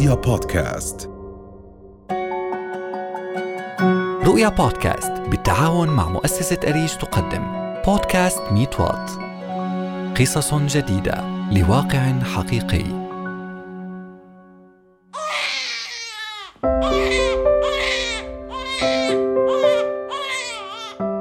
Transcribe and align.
رؤيا 0.00 0.14
بودكاست. 0.14 1.10
رؤيا 4.24 4.48
بودكاست 4.48 5.12
بالتعاون 5.12 5.88
مع 5.88 6.08
مؤسسة 6.08 6.58
أريج 6.68 6.94
تقدم. 6.96 7.42
بودكاست 7.86 8.42
ميت 8.52 8.80
وات 8.80 9.10
قصص 10.20 10.54
جديدة. 10.54 11.24
لواقع 11.52 12.12
حقيقي. 12.34 12.84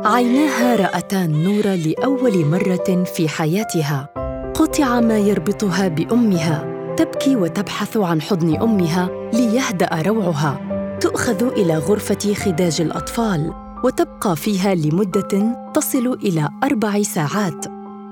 عيناها 0.06 0.76
رأتا 0.76 1.26
النور 1.26 1.68
لأول 1.68 2.46
مرة 2.46 3.04
في 3.04 3.30
حياتها. 3.30 4.10
قطع 4.54 5.00
ما 5.00 5.18
يربطها 5.18 5.88
بأمها. 5.88 6.79
تبكي 7.00 7.36
وتبحث 7.36 7.98
عن 7.98 8.22
حضن 8.22 8.62
أمها 8.62 9.10
ليهدأ 9.34 10.02
روعها 10.02 10.60
تؤخذ 11.02 11.44
إلى 11.44 11.78
غرفة 11.78 12.34
خداج 12.34 12.82
الأطفال 12.82 13.54
وتبقى 13.84 14.36
فيها 14.36 14.76
لمدة 14.76 15.56
تصل 15.74 16.14
إلى 16.24 16.50
أربع 16.64 17.02
ساعات 17.02 17.66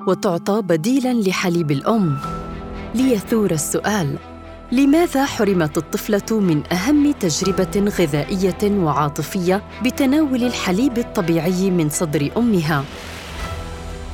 وتعطى 0.08 0.62
بديلاً 0.62 1.14
لحليب 1.14 1.72
الأم 1.72 2.18
ليثور 2.96 3.52
السؤال 3.52 4.16
لماذا 4.72 5.26
حرمت 5.26 5.78
الطفلة 5.78 6.40
من 6.40 6.74
أهم 6.74 7.12
تجربة 7.12 7.92
غذائية 8.00 8.64
وعاطفية 8.64 9.64
بتناول 9.84 10.44
الحليب 10.44 10.98
الطبيعي 10.98 11.72
من 11.72 11.90
صدر 11.90 12.32
أمها؟ 12.38 12.84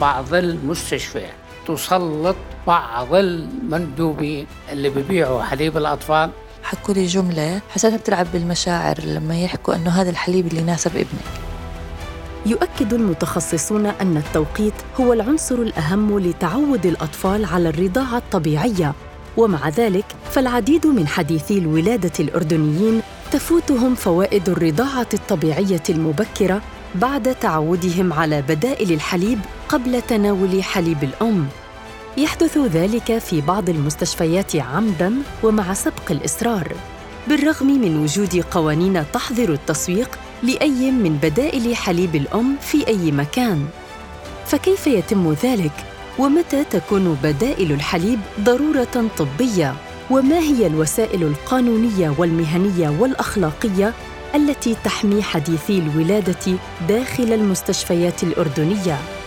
بعض 0.02 0.34
المستشفيات 0.34 1.43
تسلط 1.68 2.36
بعض 2.68 3.14
المندوبين 3.16 4.48
اللي 4.72 4.90
بيبيعوا 4.90 5.44
حليب 5.44 5.78
الأطفال. 5.78 6.30
حكوا 6.64 6.94
لي 6.94 7.06
جملة 7.06 7.62
حسيتها 7.70 7.98
بتلعب 7.98 8.28
بالمشاعر 8.34 9.00
لما 9.06 9.42
يحكوا 9.42 9.76
أنه 9.76 9.90
هذا 9.90 10.10
الحليب 10.10 10.48
اللي 10.48 10.62
يناسب 10.62 10.92
ابنك 10.92 11.44
يؤكد 12.46 12.94
المتخصصون 12.94 13.86
أن 13.86 14.18
التوقيت 14.18 14.74
هو 15.00 15.14
العنصر 15.14 15.56
الأهم 15.56 16.20
لتعود 16.20 16.86
الأطفال 16.86 17.46
على 17.46 17.70
الرضاعة 17.70 18.18
الطبيعية. 18.18 18.94
ومع 19.38 19.70
ذلك 19.70 20.06
فالعديد 20.32 20.88
من 20.88 21.08
حديثي 21.08 21.58
الولادة 21.58 22.12
الأردنيين 22.20 23.02
تفوتهم 23.32 23.96
فوائد 23.96 24.50
الرضاعة 24.50 25.08
الطبيعية 25.14 25.84
المبكرة 25.90 26.62
بعد 26.96 27.36
تعودهم 27.36 28.14
على 28.14 28.42
بدائل 28.42 28.92
الحليب 28.92 29.40
قبل 29.74 30.02
تناول 30.02 30.64
حليب 30.64 31.04
الأم. 31.04 31.48
يحدث 32.18 32.58
ذلك 32.58 33.18
في 33.18 33.42
بعض 33.42 33.70
المستشفيات 33.70 34.56
عمداً 34.56 35.14
ومع 35.44 35.74
سبق 35.74 36.12
الإصرار 36.12 36.72
بالرغم 37.28 37.68
من 37.68 38.04
وجود 38.04 38.46
قوانين 38.52 39.04
تحظر 39.14 39.54
التسويق 39.54 40.20
لأي 40.44 40.92
من 40.92 41.20
بدائل 41.24 41.76
حليب 41.76 42.16
الأم 42.16 42.56
في 42.62 42.88
أي 42.88 43.12
مكان. 43.12 43.66
فكيف 44.46 44.88
يتم 44.88 45.34
ذلك؟ 45.44 45.86
ومتى 46.20 46.64
تكون 46.64 47.18
بدائل 47.24 47.72
الحليب 47.72 48.20
ضرورة 48.40 49.10
طبية؟ 49.18 49.74
وما 50.12 50.40
هي 50.40 50.68
الوسائل 50.68 51.24
القانونية 51.24 52.14
والمهنية 52.18 52.90
والأخلاقية 53.00 53.94
التي 54.36 54.76
تحمي 54.84 55.24
حديثي 55.24 55.80
الولادة 55.80 56.58
داخل 56.88 57.34
المستشفيات 57.34 58.24
الأردنية؟ 58.24 59.23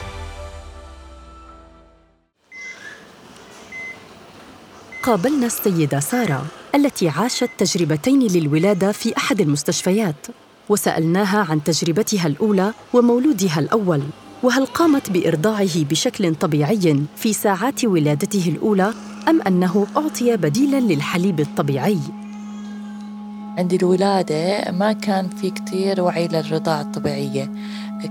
قابلنا 5.06 5.46
السيدة 5.46 6.00
سارة 6.00 6.46
التي 6.74 7.08
عاشت 7.08 7.50
تجربتين 7.58 8.18
للولادة 8.18 8.92
في 8.92 9.16
أحد 9.16 9.40
المستشفيات 9.40 10.26
وسألناها 10.68 11.46
عن 11.50 11.64
تجربتها 11.64 12.26
الأولى 12.26 12.72
ومولودها 12.94 13.58
الأول 13.58 14.02
وهل 14.42 14.66
قامت 14.66 15.10
بإرضاعه 15.10 15.84
بشكل 15.84 16.34
طبيعي 16.34 17.02
في 17.16 17.32
ساعات 17.32 17.84
ولادته 17.84 18.48
الأولى 18.48 18.92
أم 19.28 19.42
أنه 19.42 19.86
أعطي 19.96 20.36
بديلاً 20.36 20.80
للحليب 20.80 21.40
الطبيعي؟ 21.40 21.98
عند 23.58 23.72
الولادة 23.72 24.70
ما 24.72 24.92
كان 24.92 25.28
في 25.28 25.50
كتير 25.50 26.00
وعي 26.00 26.28
للرضاعة 26.28 26.80
الطبيعية 26.80 27.50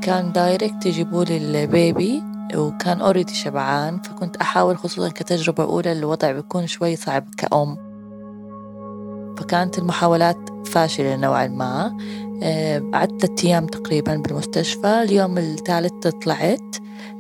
كان 0.01 0.31
direct 0.31 0.85
يجيبوا 0.85 1.23
لي 1.23 1.37
ال 1.37 1.57
baby 1.57 2.34
وكان 2.55 3.01
already 3.01 3.33
شبعان 3.33 4.01
فكنت 4.01 4.37
أحاول 4.37 4.77
خصوصا 4.77 5.09
كتجربة 5.09 5.63
أولى 5.63 5.91
الوضع 5.91 6.31
بيكون 6.31 6.67
شوي 6.67 6.95
صعب 6.95 7.25
كأم. 7.37 7.77
فكانت 9.37 9.77
المحاولات 9.77 10.37
فاشلة 10.65 11.15
نوعا 11.15 11.47
ما. 11.47 11.97
آه، 12.43 12.81
قعدت 12.93 13.25
ثلاثة 13.25 13.47
أيام 13.47 13.65
تقريبا 13.67 14.15
بالمستشفى. 14.15 14.87
اليوم 14.87 15.37
الثالث 15.37 16.07
طلعت 16.07 16.75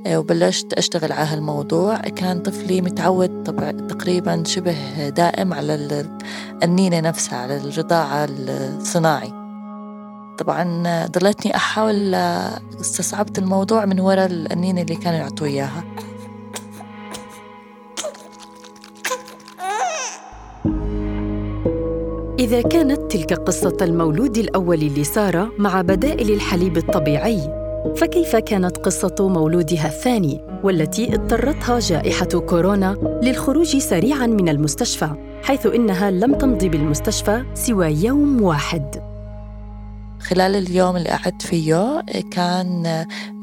آه، 0.05 0.19
وبلشت 0.19 0.73
أشتغل 0.73 1.11
على 1.11 1.27
هالموضوع. 1.27 1.95
كان 1.95 2.41
طفلي 2.41 2.81
متعود 2.81 3.43
تقريبا 3.89 4.43
شبه 4.43 5.09
دائم 5.09 5.53
على 5.53 6.05
النينة 6.63 6.99
نفسها 6.99 7.39
على 7.39 7.57
الرضاعة 7.57 8.27
الصناعي. 8.29 9.44
طبعا 10.37 10.83
ضلتني 11.07 11.55
أحاول 11.55 12.15
آه، 12.15 12.61
استصعبت 12.81 13.39
الموضوع 13.39 13.85
من 13.85 13.99
وراء 13.99 14.25
النينة 14.25 14.81
اللي 14.81 14.95
كانوا 14.95 15.19
يعطوا 15.19 15.47
إياها 15.47 15.83
إذا 22.39 22.61
كانت 22.61 23.11
تلك 23.11 23.33
قصة 23.33 23.77
المولود 23.81 24.37
الأول 24.37 24.79
لسارة 24.79 25.51
مع 25.57 25.81
بدائل 25.81 26.31
الحليب 26.31 26.77
الطبيعي، 26.77 27.39
فكيف 27.95 28.35
كانت 28.35 28.77
قصة 28.77 29.15
مولودها 29.19 29.87
الثاني 29.87 30.41
والتي 30.63 31.15
اضطرتها 31.15 31.79
جائحة 31.79 32.25
كورونا 32.25 33.19
للخروج 33.23 33.77
سريعاً 33.77 34.27
من 34.27 34.49
المستشفى، 34.49 35.09
حيث 35.43 35.65
إنها 35.65 36.11
لم 36.11 36.33
تمضي 36.33 36.69
بالمستشفى 36.69 37.43
سوى 37.53 37.87
يوم 37.87 38.41
واحد. 38.41 39.14
خلال 40.25 40.55
اليوم 40.55 40.97
اللي 40.97 41.09
قعدت 41.09 41.41
فيه 41.41 42.03
كان 42.31 42.85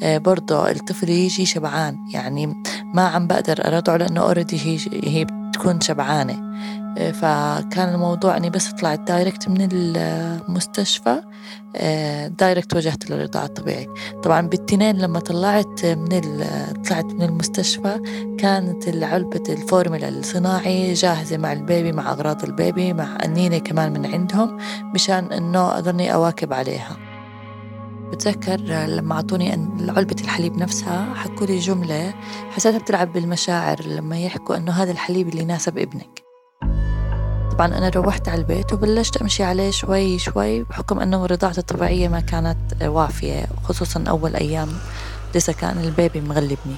آه، 0.03 0.19
برضه 0.19 0.71
الطفل 0.71 1.09
يجي 1.09 1.47
شبعان. 1.47 1.97
يعني 2.13 2.55
ما 2.95 3.03
عم 3.03 3.27
بقدر 3.27 3.67
أرضعه 3.67 3.97
لأنه 3.97 4.21
already 4.21 4.57
هي 4.57 4.79
هي 5.05 5.27
بتكون 5.63 5.81
شبعانة. 5.81 6.53
فكان 7.13 7.95
الموضوع 7.95 8.37
أني 8.37 8.51
بس 8.51 8.73
طلعت 8.73 9.01
direct 9.01 9.49
من 9.49 9.69
المستشفى. 9.73 11.23
direct 12.39 12.77
وجهت 12.77 13.11
للرضاعة 13.11 13.45
الطبيعي. 13.45 13.89
طبعا 14.23 14.41
بالتنين 14.41 14.99
لما 14.99 15.21
طلعت 15.21 15.87
من 15.87 16.45
طلعت 16.89 17.05
من 17.05 17.23
المستشفى 17.23 18.01
كانت 18.39 18.89
علبة 18.89 19.43
الفورمولا 19.49 20.09
الصناعي 20.09 20.93
جاهزة 20.93 21.37
مع 21.37 21.53
ال 21.53 21.61
baby 21.61 21.93
مع 21.93 22.13
أغراض 22.13 22.45
ال 22.45 22.54
baby 22.54 22.93
مع 22.93 23.19
النينة 23.25 23.59
كمان 23.59 23.93
من 23.93 24.07
عندهم 24.07 24.59
مشان 24.95 25.33
إنه 25.33 25.79
أضلني 25.79 26.15
أواكب 26.15 26.53
عليها. 26.53 27.12
بتذكر 28.13 28.57
لما 28.87 29.15
أعطوني 29.15 29.53
علبة 29.89 30.17
الحليب 30.21 30.57
نفسها 30.57 31.15
حكوا 31.15 31.47
لي 31.47 31.59
جملة 31.59 32.15
حسيتها 32.51 32.79
بتلعب 32.79 33.13
بالمشاعر 33.13 33.83
لما 33.87 34.19
يحكوا 34.19 34.57
إنه 34.57 34.73
هذا 34.73 34.91
الحليب 34.91 35.29
اللي 35.29 35.43
يناسب 35.43 35.79
ابنك. 35.79 36.23
طبعا 37.53 37.67
أنا 37.67 37.89
روحت 37.89 38.29
على 38.29 38.41
البيت 38.41 38.73
وبلشت 38.73 39.17
أمشي 39.17 39.43
عليه 39.43 39.71
شوي 39.71 40.19
شوي 40.19 40.63
بحكم 40.63 41.01
أنه 41.01 41.27
رضاعتي 41.27 41.61
الطبيعية 41.61 42.09
ما 42.09 42.21
كانت 42.21 42.83
وافية 42.83 43.47
خصوصا 43.65 44.05
أول 44.09 44.37
أيام 44.37 44.69
لسه 45.35 45.53
كان 45.53 45.79
البيبي 45.79 46.21
مغلبني. 46.21 46.77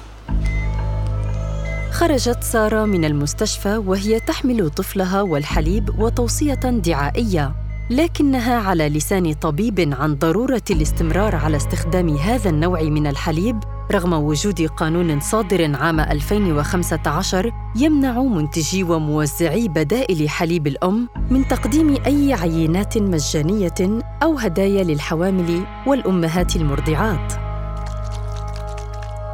خرجت 1.91 2.43
سارة 2.43 2.85
من 2.85 3.05
المستشفى 3.05 3.77
وهي 3.77 4.19
تحمل 4.19 4.69
طفلها 4.69 5.21
والحليب 5.21 5.99
وتوصية 5.99 6.53
دعائية. 6.53 7.64
لكنها 7.89 8.55
على 8.55 8.89
لسان 8.89 9.33
طبيب 9.33 9.93
عن 9.99 10.15
ضرورة 10.15 10.61
الاستمرار 10.71 11.35
على 11.35 11.57
استخدام 11.57 12.17
هذا 12.17 12.49
النوع 12.49 12.81
من 12.81 13.07
الحليب 13.07 13.59
رغم 13.91 14.13
وجود 14.13 14.61
قانون 14.61 15.19
صادر 15.19 15.75
عام 15.75 15.99
2015 15.99 17.51
يمنع 17.75 18.21
منتجي 18.21 18.83
وموزعي 18.83 19.67
بدائل 19.67 20.29
حليب 20.29 20.67
الأم 20.67 21.09
من 21.29 21.47
تقديم 21.47 21.97
أي 22.05 22.33
عينات 22.33 22.97
مجانية 22.97 24.01
أو 24.23 24.37
هدايا 24.37 24.83
للحوامل 24.83 25.65
والأمهات 25.87 26.55
المرضعات. 26.55 27.33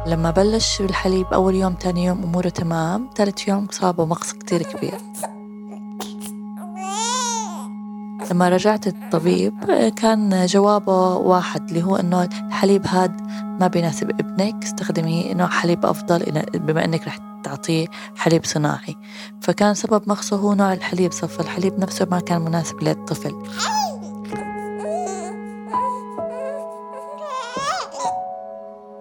لما 0.06 0.30
بلش 0.30 0.82
بالحليب 0.82 1.26
أول 1.26 1.54
يوم 1.54 1.72
تاني 1.72 2.04
يوم 2.04 2.22
أموره 2.22 2.48
تمام 2.48 3.10
ثالث 3.16 3.48
يوم 3.48 3.66
صابه 3.70 4.04
مقص 4.06 4.32
كتير 4.32 4.62
كبير. 4.62 4.98
لما 8.32 8.48
رجعت 8.48 8.86
الطبيب 8.86 9.64
كان 9.96 10.46
جوابه 10.46 11.16
واحد 11.16 11.68
اللي 11.68 11.82
هو 11.82 11.96
إنه 11.96 12.24
الحليب 12.24 12.86
هاد 12.86 13.20
ما 13.60 13.66
بيناسب 13.66 14.10
ابنك 14.10 14.64
استخدمي 14.64 15.34
نوع 15.34 15.48
حليب 15.48 15.86
أفضل 15.86 16.42
بما 16.54 16.84
إنك 16.84 17.06
رح 17.06 17.18
تعطيه 17.44 17.86
حليب 18.16 18.44
صناعي. 18.44 18.96
فكان 19.40 19.74
سبب 19.74 20.02
مخصه 20.06 20.36
هو 20.36 20.54
نوع 20.54 20.72
الحليب 20.72 21.12
صف 21.12 21.40
الحليب 21.40 21.78
نفسه 21.80 22.06
ما 22.10 22.20
كان 22.20 22.42
مناسب 22.42 22.82
للطفل. 22.82 23.34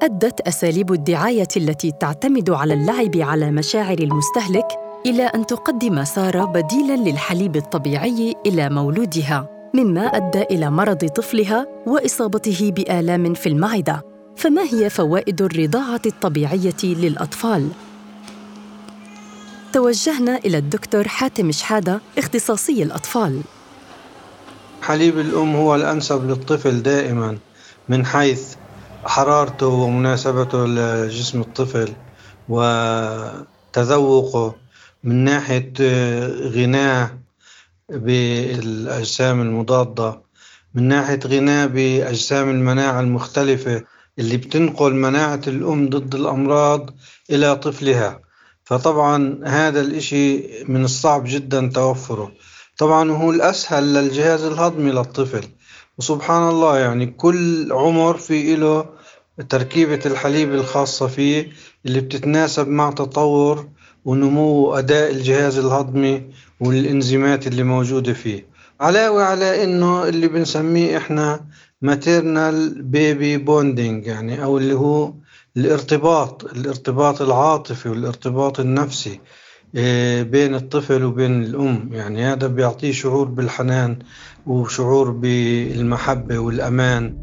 أدت 0.01 0.41
أساليب 0.41 0.93
الدعاية 0.93 1.47
التي 1.57 1.91
تعتمد 1.91 2.49
على 2.49 2.73
اللعب 2.73 3.11
على 3.15 3.51
مشاعر 3.51 3.99
المستهلك 3.99 4.67
إلى 5.05 5.23
أن 5.23 5.45
تقدم 5.45 6.03
سارة 6.03 6.45
بديلا 6.45 7.09
للحليب 7.09 7.55
الطبيعي 7.55 8.35
إلى 8.45 8.69
مولودها 8.69 9.47
مما 9.73 10.01
أدى 10.01 10.41
إلى 10.41 10.71
مرض 10.71 11.05
طفلها 11.05 11.67
وإصابته 11.87 12.71
بآلام 12.75 13.33
في 13.33 13.49
المعدة. 13.49 14.05
فما 14.35 14.61
هي 14.61 14.89
فوائد 14.89 15.41
الرضاعة 15.41 16.01
الطبيعية 16.05 16.83
للأطفال؟ 16.83 17.69
توجهنا 19.73 20.37
إلى 20.37 20.57
الدكتور 20.57 21.07
حاتم 21.07 21.51
شحادة 21.51 22.01
اختصاصي 22.17 22.83
الأطفال. 22.83 23.41
حليب 24.81 25.19
الأم 25.19 25.55
هو 25.55 25.75
الأنسب 25.75 26.29
للطفل 26.29 26.83
دائما 26.83 27.37
من 27.89 28.05
حيث 28.05 28.55
حرارته 29.05 29.67
ومناسبته 29.67 30.65
لجسم 30.65 31.41
الطفل 31.41 31.93
وتذوقه. 32.49 34.55
من 35.03 35.15
ناحية 35.15 35.73
غناه 36.49 37.19
بالأجسام 37.89 39.41
المضادة 39.41 40.21
من 40.73 40.83
ناحية 40.87 41.19
غناه 41.25 41.65
بأجسام 41.65 42.49
المناعة 42.49 42.99
المختلفة 42.99 43.83
اللي 44.19 44.37
بتنقل 44.37 44.93
مناعة 44.93 45.41
الأم 45.47 45.89
ضد 45.89 46.15
الأمراض 46.15 46.89
إلى 47.29 47.55
طفلها. 47.55 48.19
فطبعا 48.63 49.39
هذا 49.45 49.81
الإشي 49.81 50.47
من 50.63 50.83
الصعب 50.83 51.23
جدا 51.27 51.71
توفره. 51.75 52.31
طبعا 52.77 53.11
هو 53.11 53.31
الأسهل 53.31 53.93
للجهاز 53.93 54.43
الهضمي 54.43 54.91
للطفل. 54.91 55.43
وسبحان 55.97 56.49
الله 56.49 56.77
يعني 56.79 57.05
كل 57.05 57.71
عمر 57.73 58.17
في 58.17 58.55
له 58.55 58.85
تركيبة 59.49 59.99
الحليب 60.05 60.53
الخاصة 60.53 61.07
فيه 61.07 61.49
اللي 61.85 62.01
بتتناسب 62.01 62.67
مع 62.67 62.91
تطور 62.91 63.69
ونمو 64.05 64.73
أداء 64.73 65.11
الجهاز 65.11 65.57
الهضمي 65.57 66.23
والإنزيمات 66.59 67.47
اللي 67.47 67.63
موجودة 67.63 68.13
فيه. 68.13 68.45
علاوة 68.81 69.23
على 69.23 69.63
إنه 69.63 70.07
اللي 70.07 70.27
بنسميه 70.27 70.97
إحنا 70.97 71.45
maternal 71.81 72.81
baby 72.81 73.37
bonding 73.37 74.07
يعني 74.07 74.43
أو 74.43 74.57
اللي 74.57 74.73
هو 74.73 75.13
الارتباط 75.57 76.43
الارتباط 76.43 77.21
العاطفي 77.21 77.89
والارتباط 77.89 78.59
النفسي 78.59 79.19
آه، 79.75 80.23
بين 80.23 80.55
الطفل 80.55 81.03
وبين 81.03 81.43
الأم. 81.43 81.89
يعني 81.91 82.23
هذا 82.23 82.47
بيعطيه 82.47 82.91
شعور 82.91 83.27
بالحنان 83.27 83.99
وشعور 84.47 85.11
بالمحبة 85.11 86.39
والأمان. 86.39 87.17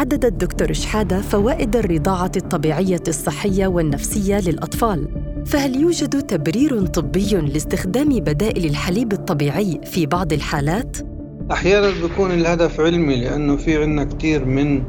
عدد 0.00 0.24
الدكتور 0.24 0.72
شحادة 0.72 1.20
فوائد 1.20 1.76
الرضاعة 1.76 2.32
الطبيعية 2.36 3.02
الصحية 3.08 3.66
والنفسية 3.66 4.40
للأطفال 4.40 5.08
فهل 5.46 5.80
يوجد 5.80 6.22
تبرير 6.22 6.86
طبي 6.86 7.34
لاستخدام 7.34 8.08
بدائل 8.08 8.64
الحليب 8.64 9.12
الطبيعي 9.12 9.80
في 9.84 10.06
بعض 10.06 10.32
الحالات؟ 10.32 10.96
أحيانا 11.52 11.90
بيكون 12.02 12.30
الهدف 12.30 12.80
علمي 12.80 13.16
لأنه 13.16 13.56
في 13.56 13.82
عندنا 13.82 14.04
كثير 14.04 14.44
من 14.44 14.82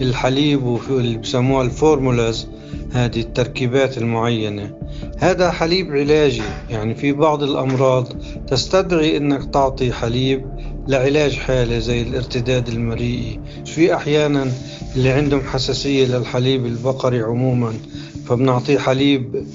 الحليب 0.00 0.62
وفي 0.62 0.90
اللي 0.90 1.18
بسموها 1.18 1.64
الفورمولاز 1.64 2.48
هذه 2.92 3.20
التركيبات 3.20 3.98
المعينة 3.98 4.70
هذا 5.18 5.50
حليب 5.50 5.92
علاجي 5.92 6.42
يعني 6.70 6.94
في 6.94 7.12
بعض 7.12 7.42
الأمراض 7.42 8.08
تستدعي 8.46 9.16
أنك 9.16 9.50
تعطي 9.54 9.92
حليب 9.92 10.46
لعلاج 10.88 11.32
حالة 11.32 11.78
زي 11.78 12.02
الارتداد 12.02 12.68
المريئي. 12.68 13.40
في 13.66 13.94
أحيانا 13.94 14.52
اللي 14.96 15.10
عندهم 15.10 15.40
حساسية 15.40 16.06
للحليب 16.06 16.66
البقري 16.66 17.22
عموما 17.22 17.72
فبنعطيه 18.26 18.78
حليب 18.78 19.46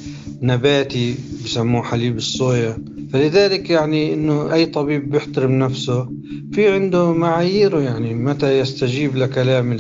نباتي 0.42 1.16
بسموه 1.46 1.84
حليب 1.84 2.18
الصويا. 2.18 2.78
فلذلك 3.14 3.70
يعني 3.70 4.14
إنه 4.14 4.54
أي 4.54 4.66
طبيب 4.66 5.12
بيحترم 5.12 5.52
نفسه. 5.52 6.10
في 6.54 6.72
عنده 6.74 7.14
معاييره 7.14 7.80
يعني 7.80 8.14
متى 8.14 8.60
يستجيب 8.60 9.16
لكلام 9.16 9.80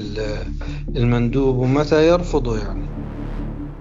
المندوب 0.95 1.57
ومتى 1.57 2.07
يرفضه 2.07 2.57
يعني. 2.57 2.85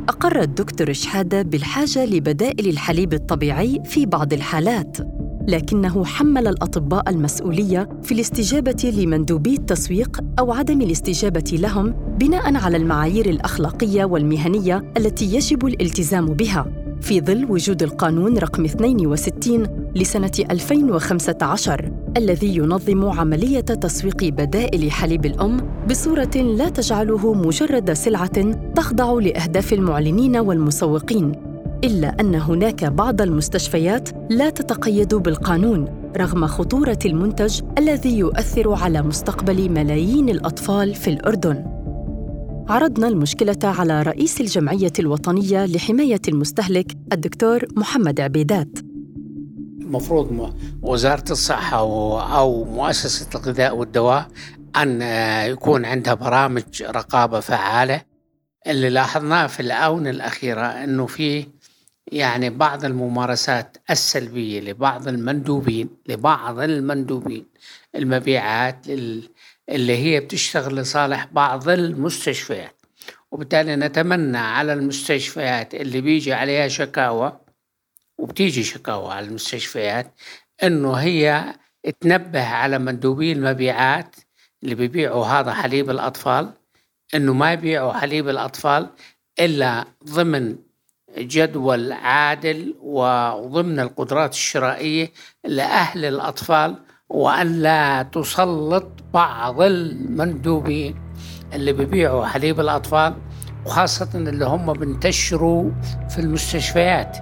أقر 0.09 0.41
الدكتور 0.41 0.93
شحادة 0.93 1.43
بالحاجة 1.43 2.05
لبدائل 2.05 2.69
الحليب 2.69 3.13
الطبيعي 3.13 3.83
في 3.85 4.07
بعض 4.07 4.33
الحالات. 4.33 4.97
لكنه 5.49 6.05
حمل 6.05 6.49
الأطباء 6.49 7.11
المسؤولية 7.11 7.89
في 8.03 8.13
الاستجابة 8.13 8.93
لمندوبي 8.97 9.55
التسويق 9.55 10.21
أو 10.39 10.53
عدم 10.53 10.83
الاستجابة 10.83 11.51
لهم 11.53 11.95
بناء 12.19 12.57
على 12.57 12.77
المعايير 12.77 13.31
الأخلاقية 13.31 14.05
والمهنية 14.05 14.93
التي 14.97 15.35
يجب 15.35 15.67
الالتزام 15.67 16.27
بها. 16.27 16.67
في 17.01 17.21
ظل 17.21 17.47
وجود 17.51 17.83
القانون 17.83 18.39
رقم 18.39 18.65
62 18.65 19.67
لسنة 19.97 20.31
2015 20.51 21.93
الذي 22.17 22.57
ينظم 22.57 23.05
عملية 23.05 23.61
تسويق 23.61 24.25
بدائل 24.25 24.91
حليب 24.91 25.27
الأم 25.27 25.57
بصورة 25.91 26.37
لا 26.37 26.69
تجعله 26.69 27.35
مجرد 27.35 27.93
سلعة 27.93 28.53
تخضع 28.75 29.13
لأهداف 29.13 29.73
المعلنين 29.73 30.37
والمسوقين. 30.37 31.50
إلا 31.85 32.21
أن 32.21 32.35
هناك 32.35 32.85
بعض 32.85 33.23
المستشفيات 33.23 34.09
لا 34.31 34.51
تتقيد 34.51 35.15
بالقانون 35.15 36.13
رغم 36.17 36.47
خطورة 36.47 36.99
المنتج 37.05 37.61
الذي 37.79 38.19
يؤثر 38.19 38.75
على 38.75 39.03
مستقبل 39.03 39.71
ملايين 39.71 40.29
الأطفال 40.29 40.95
في 40.95 41.11
الأردن. 41.11 41.65
عرضنا 42.69 43.09
المشكلة 43.09 43.59
على 43.65 44.03
رئيس 44.03 44.41
الجمعية 44.41 44.93
الوطنية 44.99 45.67
لحماية 45.67 46.21
المستهلك 46.29 46.93
الدكتور 47.13 47.67
محمد 47.77 48.21
عبيدات. 48.21 48.79
المفروض 49.81 50.55
وزارة 50.83 51.25
الصحة 51.31 51.79
أو 52.39 52.65
مؤسسة 52.65 53.27
الغذاء 53.35 53.77
والدواء 53.77 54.27
أن 54.77 55.03
يكون 55.51 55.85
عندها 55.85 56.15
برامج 56.15 56.83
رقابة 56.83 57.41
فعالة. 57.41 58.03
اللي 58.67 58.91
لاحظناه 58.91 59.47
في 59.47 59.61
الآونة 59.61 60.11
الأخيرة 60.11 60.67
أنه 60.67 61.07
في 61.07 61.47
يعني 62.07 62.51
بعض 62.51 62.85
الممارسات 62.85 63.77
السلبية 63.91 64.61
لبعض 64.61 65.09
المندوبين 65.09 65.89
لبعض 66.07 66.59
المندوبين 66.59 67.47
المبيعات 67.95 68.87
اللي 69.69 69.97
هي 69.97 70.21
بتشتغل 70.21 70.77
لصالح 70.77 71.25
بعض 71.33 71.69
المستشفيات. 71.69 72.81
وبالتالي 73.31 73.77
نتمنى 73.77 74.39
على 74.39 74.73
المستشفيات 74.73 75.75
اللي 75.75 76.01
بيجي 76.01 76.33
عليها 76.33 76.69
شكاوى 76.69 77.41
وبتيجي 78.19 78.63
شكاوى 78.63 79.13
على 79.13 79.27
المستشفيات 79.27 80.15
إنه 80.63 80.93
هي 80.93 81.55
تنبه 82.01 82.45
على 82.45 82.79
مندوبي 82.79 83.33
المبيعات 83.33 84.17
اللي 84.63 84.75
بيبيعوا 84.75 85.27
هذا 85.27 85.53
حليب 85.55 85.91
الأطفال 85.91 86.53
إنه 87.15 87.33
ما 87.33 87.53
يبيعوا 87.53 87.93
حليب 87.93 88.29
الأطفال 88.29 88.91
إلا 89.41 89.85
ضمن 90.05 90.57
جدول 91.19 91.93
عادل 91.93 92.75
وضمن 92.83 93.81
القدرات 93.81 94.33
الشرائية 94.33 95.13
لأهل 95.45 96.05
الأطفال 96.05 96.77
وأن 97.09 97.63
لا 97.63 98.03
تسلط 98.03 98.87
بعض 99.15 99.63
المندوبين 99.63 100.95
اللي 101.53 101.73
بيبيعوا 101.73 102.27
حليب 102.27 102.61
الأطفال 102.61 103.15
وخاصة 103.67 104.09
اللي 104.15 104.45
هم 104.45 104.73
بنتشروا 104.73 105.71
في 106.09 106.19
المستشفيات. 106.19 107.17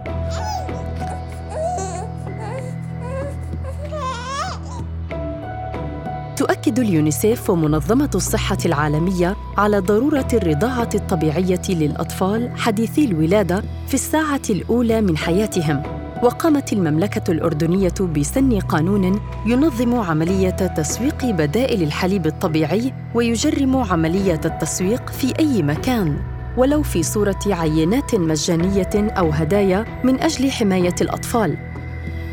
تؤكد 6.48 6.78
اليونيسيف 6.78 7.50
ومنظمة 7.50 8.10
الصحة 8.14 8.58
العالمية 8.66 9.36
على 9.58 9.78
ضرورة 9.78 10.28
الرضاعة 10.32 10.88
الطبيعية 10.94 11.62
للأطفال 11.68 12.50
حديثي 12.56 13.04
الولادة 13.04 13.62
في 13.88 13.94
الساعة 13.94 14.40
الأولى 14.50 15.00
من 15.00 15.16
حياتهم. 15.16 15.82
وقامت 16.22 16.72
المملكة 16.72 17.30
الأردنية 17.32 17.94
بسن 18.00 18.58
قانون 18.58 19.20
ينظم 19.46 19.94
عملية 19.94 20.50
تسويق 20.50 21.24
بدائل 21.24 21.82
الحليب 21.82 22.26
الطبيعي 22.26 22.92
ويجرم 23.14 23.76
عملية 23.76 24.40
التسويق 24.44 25.10
في 25.10 25.32
أي 25.38 25.62
مكان 25.62 26.18
ولو 26.56 26.82
في 26.82 27.02
صورة 27.02 27.40
عينات 27.46 28.14
مجانية 28.14 28.90
أو 28.94 29.30
هدايا 29.30 29.84
من 30.04 30.20
أجل 30.20 30.50
حماية 30.50 30.94
الأطفال. 31.00 31.58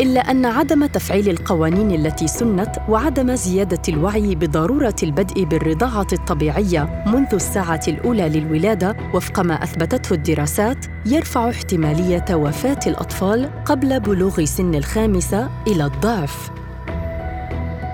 إلا 0.02 0.32
أن 0.32 0.46
عدم 0.46 0.86
تفعيل 0.86 1.30
القوانين 1.30 1.92
التي 1.92 2.28
سنت 2.28 2.75
وعدم 2.90 3.36
زيادة 3.36 3.82
الوعي 3.90 4.36
بضرورة 4.36 4.96
البدء 5.04 5.44
بالرضاعة 5.44 6.08
الطبيعية 6.14 7.04
منذ 7.08 7.34
الساعة 7.34 7.82
الأولى 7.88 8.30
للولادة 8.30 8.96
وفق 9.14 9.40
ما 9.40 9.64
أثبتته 9.64 10.14
الدراسات 10.14 10.86
يرفع 11.06 11.50
احتمالية 11.50 12.25
وفاة 12.32 12.80
الأطفال 12.88 13.64
قبل 13.66 14.00
بلوغ 14.00 14.46
سن 14.46 14.75
الخامسة 14.75 15.50
إلى 15.68 15.86
الضعف. 15.86 16.52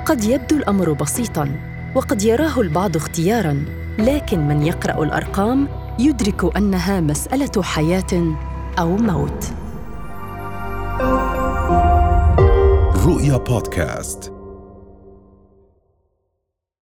قد 0.06 0.24
يبدو 0.24 0.56
الأمر 0.56 0.94
بسيطا 0.94 1.56
وقد 1.96 2.24
يراه 2.24 2.62
البعض 2.62 2.96
اختيارا 2.96 3.66
لكن 4.00 4.48
من 4.48 4.62
يقرأ 4.62 5.04
الأرقام 5.04 5.68
يدرك 6.00 6.58
أنها 6.58 7.00
مسألة 7.00 7.64
حياة 7.64 8.36
أو 8.80 8.96
موت. 8.98 9.61
رؤيا 13.06 13.38
بودكاست. 13.38 14.31